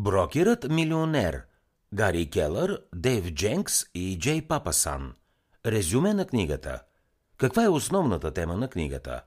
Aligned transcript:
Брокерът 0.00 0.68
милионер 0.70 1.42
Гари 1.94 2.30
Келър, 2.30 2.82
Дейв 2.94 3.32
Дженкс 3.32 3.84
и 3.94 4.18
Джей 4.18 4.42
Папасан. 4.42 5.12
Резюме 5.66 6.14
на 6.14 6.26
книгата. 6.26 6.82
Каква 7.36 7.64
е 7.64 7.68
основната 7.68 8.30
тема 8.30 8.56
на 8.56 8.68
книгата? 8.68 9.22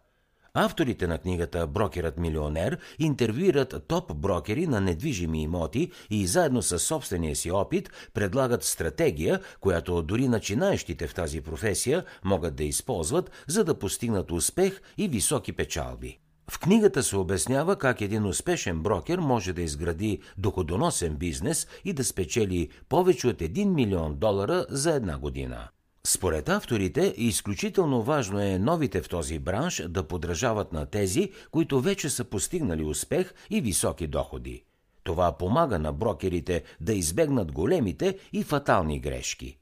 Авторите 0.53 1.07
на 1.07 1.17
книгата 1.17 1.67
Брокерът 1.67 2.17
милионер 2.17 2.77
интервюират 2.99 3.87
топ 3.87 4.15
брокери 4.15 4.67
на 4.67 4.81
недвижими 4.81 5.43
имоти 5.43 5.91
и 6.09 6.27
заедно 6.27 6.61
с 6.61 6.79
собствения 6.79 7.35
си 7.35 7.51
опит 7.51 7.91
предлагат 8.13 8.63
стратегия, 8.63 9.41
която 9.59 10.01
дори 10.01 10.27
начинаещите 10.27 11.07
в 11.07 11.13
тази 11.13 11.41
професия 11.41 12.05
могат 12.23 12.55
да 12.55 12.63
използват, 12.63 13.31
за 13.47 13.63
да 13.63 13.79
постигнат 13.79 14.31
успех 14.31 14.81
и 14.97 15.07
високи 15.07 15.53
печалби. 15.53 16.19
В 16.51 16.59
книгата 16.59 17.03
се 17.03 17.17
обяснява 17.17 17.75
как 17.75 18.01
един 18.01 18.25
успешен 18.25 18.79
брокер 18.79 19.19
може 19.19 19.53
да 19.53 19.61
изгради 19.61 20.19
доходоносен 20.37 21.15
бизнес 21.15 21.67
и 21.85 21.93
да 21.93 22.03
спечели 22.03 22.69
повече 22.89 23.27
от 23.27 23.39
1 23.39 23.65
милион 23.65 24.15
долара 24.15 24.65
за 24.69 24.91
една 24.91 25.17
година. 25.17 25.67
Според 26.03 26.49
авторите, 26.49 27.13
изключително 27.17 28.01
важно 28.01 28.41
е 28.41 28.59
новите 28.59 29.01
в 29.01 29.09
този 29.09 29.39
бранш 29.39 29.83
да 29.89 30.07
подражават 30.07 30.73
на 30.73 30.85
тези, 30.85 31.31
които 31.51 31.81
вече 31.81 32.09
са 32.09 32.23
постигнали 32.23 32.83
успех 32.83 33.33
и 33.49 33.61
високи 33.61 34.07
доходи. 34.07 34.63
Това 35.03 35.37
помага 35.37 35.79
на 35.79 35.93
брокерите 35.93 36.63
да 36.81 36.93
избегнат 36.93 37.51
големите 37.51 38.17
и 38.33 38.43
фатални 38.43 38.99
грешки. 38.99 39.60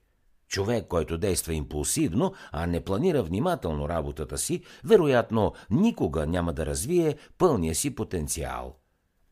Човек, 0.49 0.87
който 0.87 1.17
действа 1.17 1.53
импулсивно, 1.53 2.33
а 2.51 2.65
не 2.67 2.83
планира 2.83 3.23
внимателно 3.23 3.89
работата 3.89 4.37
си, 4.37 4.61
вероятно 4.83 5.53
никога 5.69 6.27
няма 6.27 6.53
да 6.53 6.65
развие 6.65 7.15
пълния 7.37 7.75
си 7.75 7.95
потенциал. 7.95 8.75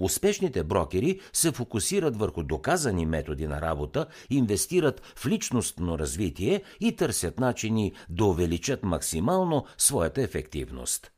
Успешните 0.02 0.64
брокери 0.64 1.20
се 1.34 1.52
фокусират 1.52 2.18
върху 2.18 2.44
доказани 2.44 3.06
методи 3.06 3.48
на 3.48 3.62
работа, 3.62 4.06
инвестират 4.30 5.02
в 5.16 5.26
личностно 5.26 6.00
развитие 6.00 6.64
и 6.80 6.96
търсят 6.96 7.40
начини 7.40 7.94
да 8.10 8.26
увеличат 8.26 8.84
максимално 8.84 9.66
своята 9.78 10.22
ефективност. 10.22 11.12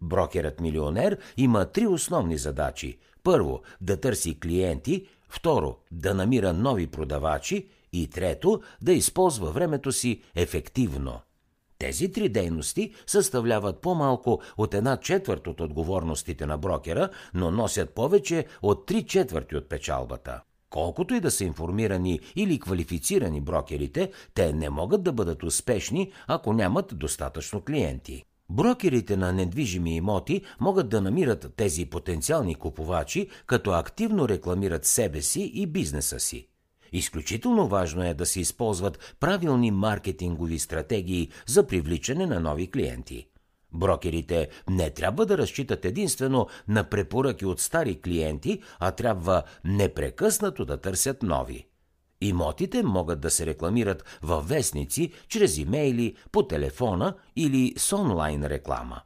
Брокерът 0.00 0.60
милионер 0.60 1.18
има 1.36 1.64
три 1.64 1.86
основни 1.86 2.38
задачи. 2.38 2.98
Първо, 3.22 3.62
да 3.80 4.00
търси 4.00 4.40
клиенти, 4.40 5.06
второ, 5.28 5.76
да 5.92 6.14
намира 6.14 6.52
нови 6.52 6.86
продавачи 6.86 7.68
и 7.92 8.10
трето, 8.10 8.60
да 8.82 8.92
използва 8.92 9.50
времето 9.50 9.92
си 9.92 10.22
ефективно. 10.34 11.20
Тези 11.78 12.12
три 12.12 12.28
дейности 12.28 12.92
съставляват 13.06 13.80
по-малко 13.80 14.40
от 14.56 14.74
една 14.74 14.96
четвърт 14.96 15.46
от 15.46 15.60
отговорностите 15.60 16.46
на 16.46 16.58
брокера, 16.58 17.08
но 17.34 17.50
носят 17.50 17.94
повече 17.94 18.46
от 18.62 18.86
три 18.86 19.02
четвърти 19.02 19.56
от 19.56 19.68
печалбата. 19.68 20.40
Колкото 20.70 21.14
и 21.14 21.20
да 21.20 21.30
са 21.30 21.44
информирани 21.44 22.20
или 22.36 22.58
квалифицирани 22.58 23.40
брокерите, 23.40 24.12
те 24.34 24.52
не 24.52 24.70
могат 24.70 25.02
да 25.02 25.12
бъдат 25.12 25.42
успешни, 25.42 26.12
ако 26.26 26.52
нямат 26.52 26.98
достатъчно 26.98 27.60
клиенти. 27.60 28.24
Брокерите 28.50 29.16
на 29.16 29.32
недвижими 29.32 29.96
имоти 29.96 30.42
могат 30.60 30.88
да 30.88 31.00
намират 31.00 31.52
тези 31.56 31.86
потенциални 31.86 32.54
купувачи, 32.54 33.28
като 33.46 33.70
активно 33.70 34.28
рекламират 34.28 34.84
себе 34.84 35.22
си 35.22 35.42
и 35.54 35.66
бизнеса 35.66 36.20
си. 36.20 36.48
Изключително 36.92 37.68
важно 37.68 38.04
е 38.04 38.14
да 38.14 38.26
се 38.26 38.40
използват 38.40 39.16
правилни 39.20 39.70
маркетингови 39.70 40.58
стратегии 40.58 41.30
за 41.46 41.66
привличане 41.66 42.26
на 42.26 42.40
нови 42.40 42.70
клиенти. 42.70 43.26
Брокерите 43.72 44.48
не 44.70 44.90
трябва 44.90 45.26
да 45.26 45.38
разчитат 45.38 45.84
единствено 45.84 46.46
на 46.68 46.84
препоръки 46.84 47.46
от 47.46 47.60
стари 47.60 48.00
клиенти, 48.00 48.62
а 48.78 48.90
трябва 48.90 49.42
непрекъснато 49.64 50.64
да 50.64 50.76
търсят 50.76 51.22
нови. 51.22 51.66
Имотите 52.20 52.82
могат 52.82 53.20
да 53.20 53.30
се 53.30 53.46
рекламират 53.46 54.04
във 54.22 54.48
вестници, 54.48 55.12
чрез 55.28 55.58
имейли, 55.58 56.16
по 56.32 56.46
телефона 56.46 57.14
или 57.36 57.74
с 57.76 57.96
онлайн 57.96 58.44
реклама. 58.44 59.00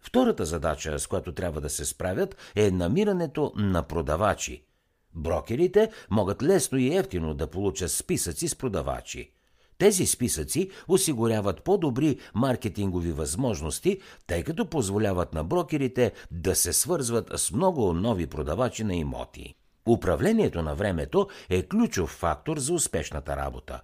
Втората 0.00 0.44
задача, 0.44 0.98
с 0.98 1.06
която 1.06 1.34
трябва 1.34 1.60
да 1.60 1.70
се 1.70 1.84
справят, 1.84 2.36
е 2.56 2.70
намирането 2.70 3.52
на 3.56 3.82
продавачи– 3.82 4.64
Брокерите 5.14 5.90
могат 6.10 6.42
лесно 6.42 6.78
и 6.78 6.96
ефтино 6.96 7.34
да 7.34 7.46
получат 7.46 7.92
списъци 7.92 8.48
с 8.48 8.56
продавачи. 8.56 9.32
Тези 9.78 10.06
списъци 10.06 10.70
осигуряват 10.88 11.62
по-добри 11.62 12.18
маркетингови 12.34 13.12
възможности, 13.12 14.00
тъй 14.26 14.44
като 14.44 14.66
позволяват 14.66 15.34
на 15.34 15.44
брокерите 15.44 16.12
да 16.30 16.54
се 16.54 16.72
свързват 16.72 17.30
с 17.36 17.52
много 17.52 17.92
нови 17.92 18.26
продавачи 18.26 18.84
на 18.84 18.94
имоти. 18.94 19.54
Управлението 19.88 20.62
на 20.62 20.74
времето 20.74 21.28
е 21.50 21.62
ключов 21.62 22.10
фактор 22.10 22.58
за 22.58 22.74
успешната 22.74 23.36
работа. 23.36 23.80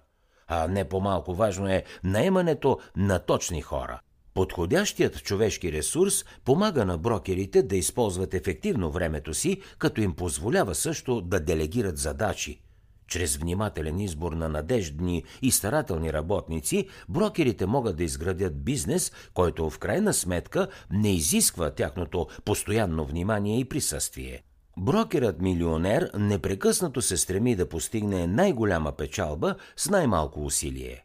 А 0.47 0.67
не 0.67 0.89
по-малко 0.89 1.33
важно 1.33 1.67
е 1.67 1.83
наемането 2.03 2.79
на 2.95 3.19
точни 3.19 3.61
хора. 3.61 3.99
Подходящият 4.35 5.23
човешки 5.23 5.71
ресурс 5.71 6.25
помага 6.45 6.85
на 6.85 6.97
брокерите 6.97 7.63
да 7.63 7.75
използват 7.75 8.33
ефективно 8.33 8.91
времето 8.91 9.33
си, 9.33 9.61
като 9.77 10.01
им 10.01 10.13
позволява 10.13 10.75
също 10.75 11.21
да 11.21 11.39
делегират 11.39 11.97
задачи. 11.97 12.61
Чрез 13.07 13.37
внимателен 13.37 13.99
избор 13.99 14.33
на 14.33 14.49
надеждни 14.49 15.23
и 15.41 15.51
старателни 15.51 16.13
работници, 16.13 16.87
брокерите 17.09 17.65
могат 17.65 17.97
да 17.97 18.03
изградят 18.03 18.63
бизнес, 18.63 19.11
който 19.33 19.69
в 19.69 19.79
крайна 19.79 20.13
сметка 20.13 20.67
не 20.91 21.15
изисква 21.15 21.71
тяхното 21.71 22.27
постоянно 22.45 23.05
внимание 23.05 23.59
и 23.59 23.65
присъствие. 23.65 24.43
Брокерът 24.77 25.41
милионер 25.41 26.11
непрекъснато 26.17 27.01
се 27.01 27.17
стреми 27.17 27.55
да 27.55 27.69
постигне 27.69 28.27
най-голяма 28.27 28.91
печалба 28.91 29.55
с 29.75 29.89
най-малко 29.89 30.45
усилие. 30.45 31.04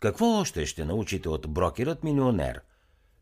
Какво 0.00 0.26
още 0.26 0.66
ще 0.66 0.84
научите 0.84 1.28
от 1.28 1.50
брокерът 1.50 2.04
милионер? 2.04 2.60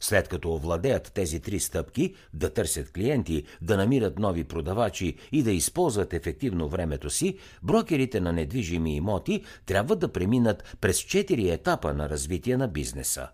След 0.01 0.29
като 0.29 0.55
овладеят 0.55 1.13
тези 1.15 1.41
три 1.41 1.61
стъпки, 1.61 2.15
да 2.35 2.55
търсят 2.55 2.93
клиенти, 2.93 3.45
да 3.63 3.77
намират 3.77 4.19
нови 4.19 4.45
продавачи 4.45 5.17
и 5.33 5.43
да 5.43 5.53
използват 5.53 6.15
ефективно 6.15 6.69
времето 6.69 7.11
си, 7.11 7.39
брокерите 7.63 8.21
на 8.21 8.33
недвижими 8.33 8.97
имоти 8.97 9.45
трябва 9.67 9.97
да 9.97 10.13
преминат 10.13 10.77
през 10.81 10.99
четири 10.99 11.51
етапа 11.51 11.95
на 11.95 12.09
развитие 12.09 12.57
на 12.57 12.69
бизнеса. 12.69 13.29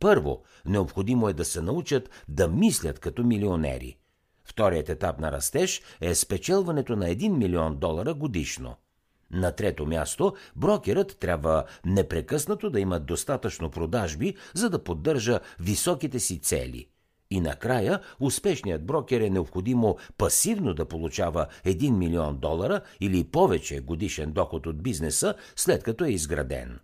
Първо, 0.00 0.42
необходимо 0.66 1.28
е 1.28 1.32
да 1.32 1.44
се 1.44 1.60
научат 1.60 2.10
да 2.28 2.48
мислят 2.48 2.98
като 2.98 3.24
милионери. 3.24 3.96
Вторият 4.44 4.88
етап 4.88 5.20
на 5.20 5.32
растеж 5.32 5.82
е 6.00 6.14
спечелването 6.14 6.96
на 6.96 7.06
1 7.06 7.28
милион 7.28 7.76
долара 7.76 8.14
годишно– 8.14 8.76
на 9.30 9.52
трето 9.52 9.86
място, 9.86 10.34
брокерът 10.56 11.16
трябва 11.20 11.64
непрекъснато 11.84 12.70
да 12.70 12.80
има 12.80 13.00
достатъчно 13.00 13.70
продажби, 13.70 14.34
за 14.54 14.70
да 14.70 14.84
поддържа 14.84 15.40
високите 15.60 16.20
си 16.20 16.38
цели. 16.38 16.86
И 17.30 17.40
накрая, 17.40 18.00
успешният 18.20 18.86
брокер 18.86 19.20
е 19.20 19.30
необходимо 19.30 19.96
пасивно 20.18 20.74
да 20.74 20.84
получава 20.84 21.46
1 21.64 21.90
милион 21.90 22.36
долара 22.36 22.80
или 23.00 23.24
повече 23.24 23.80
годишен 23.80 24.32
доход 24.32 24.66
от 24.66 24.82
бизнеса, 24.82 25.34
след 25.56 25.82
като 25.82 26.04
е 26.04 26.10
изграден. 26.10 26.78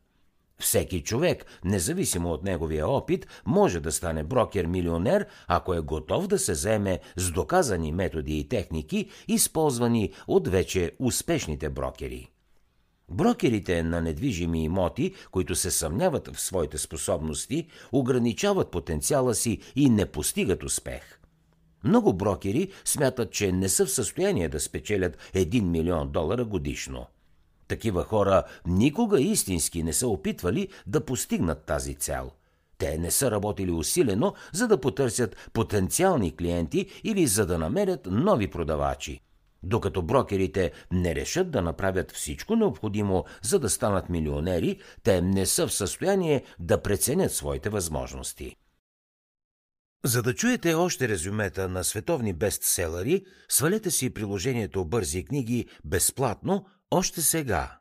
Всеки 0.58 1.02
човек, 1.02 1.44
независимо 1.64 2.32
от 2.32 2.44
неговия 2.44 2.88
опит, 2.88 3.26
може 3.46 3.80
да 3.80 3.92
стане 3.92 4.24
брокер-милионер, 4.24 5.26
ако 5.48 5.74
е 5.74 5.80
готов 5.80 6.26
да 6.26 6.38
се 6.38 6.54
заеме 6.54 7.00
с 7.16 7.30
доказани 7.30 7.92
методи 7.92 8.38
и 8.38 8.48
техники, 8.48 9.10
използвани 9.28 10.12
от 10.26 10.48
вече 10.48 10.92
успешните 10.98 11.70
брокери. 11.70 12.28
Брокерите 13.10 13.82
на 13.82 14.00
недвижими 14.00 14.64
имоти, 14.64 15.14
които 15.30 15.54
се 15.54 15.70
съмняват 15.70 16.28
в 16.36 16.40
своите 16.40 16.78
способности, 16.78 17.66
ограничават 17.92 18.70
потенциала 18.70 19.34
си 19.34 19.60
и 19.76 19.90
не 19.90 20.06
постигат 20.06 20.62
успех. 20.62 21.20
Много 21.84 22.12
брокери 22.12 22.72
смятат, 22.84 23.32
че 23.32 23.52
не 23.52 23.68
са 23.68 23.86
в 23.86 23.90
състояние 23.90 24.48
да 24.48 24.60
спечелят 24.60 25.18
1 25.34 25.60
милион 25.60 26.10
долара 26.10 26.44
годишно. 26.44 27.06
Такива 27.68 28.04
хора 28.04 28.42
никога 28.66 29.20
истински 29.20 29.82
не 29.82 29.92
са 29.92 30.08
опитвали 30.08 30.68
да 30.86 31.04
постигнат 31.04 31.64
тази 31.64 31.94
цел. 31.94 32.30
Те 32.78 32.98
не 32.98 33.10
са 33.10 33.30
работили 33.30 33.70
усилено, 33.70 34.34
за 34.52 34.68
да 34.68 34.80
потърсят 34.80 35.50
потенциални 35.52 36.36
клиенти 36.36 36.86
или 37.04 37.26
за 37.26 37.46
да 37.46 37.58
намерят 37.58 38.06
нови 38.10 38.50
продавачи. 38.50 39.20
Докато 39.62 40.02
брокерите 40.02 40.72
не 40.92 41.14
решат 41.14 41.50
да 41.50 41.62
направят 41.62 42.12
всичко 42.12 42.56
необходимо, 42.56 43.24
за 43.42 43.58
да 43.58 43.70
станат 43.70 44.08
милионери, 44.08 44.80
те 45.02 45.22
не 45.22 45.46
са 45.46 45.66
в 45.66 45.72
състояние 45.72 46.44
да 46.58 46.82
преценят 46.82 47.32
своите 47.32 47.68
възможности. 47.68 48.56
За 50.04 50.22
да 50.22 50.34
чуете 50.34 50.74
още 50.74 51.08
резюмета 51.08 51.68
на 51.68 51.84
световни 51.84 52.32
бестселери, 52.32 53.24
свалете 53.48 53.90
си 53.90 54.14
приложението 54.14 54.84
Бързи 54.84 55.24
книги 55.24 55.66
безплатно 55.84 56.66
още 56.90 57.22
сега. 57.22 57.78